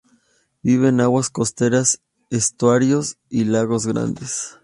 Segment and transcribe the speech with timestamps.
[0.63, 2.01] Vive en aguas costeras,
[2.31, 4.57] estuarios y lagos grandes.